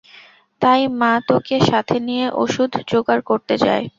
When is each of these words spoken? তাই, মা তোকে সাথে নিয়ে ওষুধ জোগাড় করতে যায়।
তাই, 0.61 0.81
মা 0.99 1.11
তোকে 1.29 1.55
সাথে 1.69 1.95
নিয়ে 2.07 2.25
ওষুধ 2.43 2.71
জোগাড় 2.89 3.23
করতে 3.29 3.53
যায়। 3.65 3.85